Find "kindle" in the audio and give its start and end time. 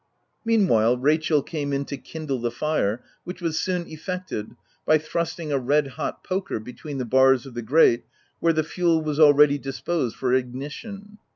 1.95-2.39